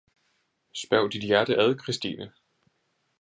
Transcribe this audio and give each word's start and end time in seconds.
Spørg 0.83 1.11
dit 1.13 1.23
hjerte 1.23 1.55
ad, 1.57 1.79
Christine! 1.83 2.31